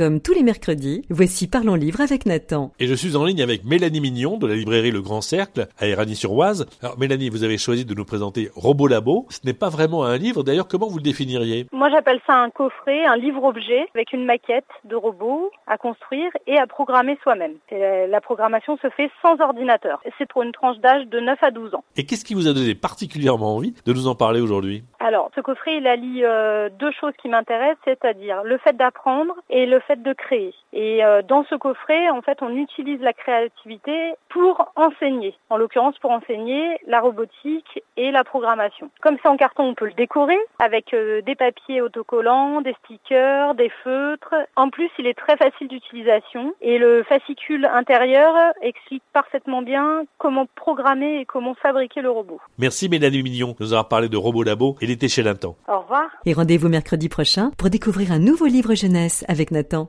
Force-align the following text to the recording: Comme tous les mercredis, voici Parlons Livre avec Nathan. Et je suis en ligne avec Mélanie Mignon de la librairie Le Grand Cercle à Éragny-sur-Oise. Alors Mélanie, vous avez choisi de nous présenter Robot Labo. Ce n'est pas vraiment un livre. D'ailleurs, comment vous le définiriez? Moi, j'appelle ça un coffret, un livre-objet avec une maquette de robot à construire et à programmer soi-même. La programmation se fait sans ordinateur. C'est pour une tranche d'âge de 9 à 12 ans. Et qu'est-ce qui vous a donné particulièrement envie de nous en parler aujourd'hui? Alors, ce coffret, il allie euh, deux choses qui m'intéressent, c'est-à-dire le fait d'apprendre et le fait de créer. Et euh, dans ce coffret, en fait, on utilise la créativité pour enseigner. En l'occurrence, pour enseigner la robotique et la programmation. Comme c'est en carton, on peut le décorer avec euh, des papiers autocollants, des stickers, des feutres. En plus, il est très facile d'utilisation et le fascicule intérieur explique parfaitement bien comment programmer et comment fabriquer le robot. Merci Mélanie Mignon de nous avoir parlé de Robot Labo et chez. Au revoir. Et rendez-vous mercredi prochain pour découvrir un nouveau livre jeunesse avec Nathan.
Comme 0.00 0.22
tous 0.22 0.32
les 0.32 0.42
mercredis, 0.42 1.04
voici 1.10 1.46
Parlons 1.46 1.74
Livre 1.74 2.00
avec 2.00 2.24
Nathan. 2.24 2.72
Et 2.78 2.86
je 2.86 2.94
suis 2.94 3.16
en 3.16 3.26
ligne 3.26 3.42
avec 3.42 3.66
Mélanie 3.66 4.00
Mignon 4.00 4.38
de 4.38 4.46
la 4.46 4.54
librairie 4.54 4.90
Le 4.90 5.02
Grand 5.02 5.20
Cercle 5.20 5.68
à 5.78 5.86
Éragny-sur-Oise. 5.86 6.66
Alors 6.82 6.98
Mélanie, 6.98 7.28
vous 7.28 7.44
avez 7.44 7.58
choisi 7.58 7.84
de 7.84 7.92
nous 7.92 8.06
présenter 8.06 8.48
Robot 8.54 8.86
Labo. 8.86 9.26
Ce 9.28 9.40
n'est 9.44 9.52
pas 9.52 9.68
vraiment 9.68 10.04
un 10.04 10.16
livre. 10.16 10.42
D'ailleurs, 10.42 10.68
comment 10.68 10.88
vous 10.88 10.96
le 10.96 11.02
définiriez? 11.02 11.66
Moi, 11.70 11.90
j'appelle 11.90 12.18
ça 12.26 12.32
un 12.32 12.48
coffret, 12.48 13.04
un 13.04 13.18
livre-objet 13.18 13.88
avec 13.94 14.14
une 14.14 14.24
maquette 14.24 14.64
de 14.86 14.96
robot 14.96 15.50
à 15.66 15.76
construire 15.76 16.30
et 16.46 16.56
à 16.56 16.66
programmer 16.66 17.18
soi-même. 17.22 17.56
La 17.70 18.22
programmation 18.22 18.78
se 18.78 18.88
fait 18.96 19.10
sans 19.20 19.38
ordinateur. 19.38 20.00
C'est 20.16 20.26
pour 20.26 20.40
une 20.40 20.52
tranche 20.52 20.78
d'âge 20.78 21.08
de 21.08 21.20
9 21.20 21.42
à 21.42 21.50
12 21.50 21.74
ans. 21.74 21.84
Et 21.98 22.06
qu'est-ce 22.06 22.24
qui 22.24 22.32
vous 22.32 22.48
a 22.48 22.54
donné 22.54 22.74
particulièrement 22.74 23.54
envie 23.54 23.74
de 23.84 23.92
nous 23.92 24.06
en 24.06 24.14
parler 24.14 24.40
aujourd'hui? 24.40 24.82
Alors, 25.10 25.28
ce 25.34 25.40
coffret, 25.40 25.78
il 25.78 25.88
allie 25.88 26.24
euh, 26.24 26.68
deux 26.78 26.92
choses 26.92 27.14
qui 27.20 27.28
m'intéressent, 27.28 27.80
c'est-à-dire 27.84 28.44
le 28.44 28.58
fait 28.58 28.76
d'apprendre 28.76 29.34
et 29.50 29.66
le 29.66 29.80
fait 29.80 30.00
de 30.00 30.12
créer. 30.12 30.54
Et 30.72 31.04
euh, 31.04 31.20
dans 31.22 31.44
ce 31.50 31.56
coffret, 31.56 32.08
en 32.10 32.22
fait, 32.22 32.38
on 32.42 32.54
utilise 32.54 33.00
la 33.00 33.12
créativité 33.12 34.12
pour 34.28 34.70
enseigner. 34.76 35.34
En 35.48 35.56
l'occurrence, 35.56 35.98
pour 35.98 36.12
enseigner 36.12 36.78
la 36.86 37.00
robotique 37.00 37.82
et 37.96 38.12
la 38.12 38.22
programmation. 38.22 38.88
Comme 39.02 39.16
c'est 39.20 39.28
en 39.28 39.36
carton, 39.36 39.64
on 39.64 39.74
peut 39.74 39.86
le 39.86 39.94
décorer 39.94 40.38
avec 40.60 40.94
euh, 40.94 41.22
des 41.22 41.34
papiers 41.34 41.82
autocollants, 41.82 42.60
des 42.60 42.76
stickers, 42.84 43.56
des 43.56 43.72
feutres. 43.82 44.36
En 44.54 44.70
plus, 44.70 44.90
il 45.00 45.08
est 45.08 45.18
très 45.18 45.36
facile 45.36 45.66
d'utilisation 45.66 46.54
et 46.60 46.78
le 46.78 47.02
fascicule 47.02 47.64
intérieur 47.64 48.32
explique 48.62 49.02
parfaitement 49.12 49.62
bien 49.62 50.04
comment 50.18 50.46
programmer 50.54 51.18
et 51.18 51.24
comment 51.24 51.56
fabriquer 51.56 52.00
le 52.00 52.10
robot. 52.12 52.40
Merci 52.58 52.88
Mélanie 52.88 53.24
Mignon 53.24 53.56
de 53.58 53.64
nous 53.64 53.72
avoir 53.72 53.88
parlé 53.88 54.08
de 54.08 54.16
Robot 54.16 54.44
Labo 54.44 54.76
et 54.80 54.99
chez. 55.08 55.22
Au 55.68 55.80
revoir. 55.80 56.08
Et 56.26 56.32
rendez-vous 56.32 56.68
mercredi 56.68 57.08
prochain 57.08 57.50
pour 57.56 57.70
découvrir 57.70 58.12
un 58.12 58.18
nouveau 58.18 58.46
livre 58.46 58.74
jeunesse 58.74 59.24
avec 59.28 59.50
Nathan. 59.50 59.88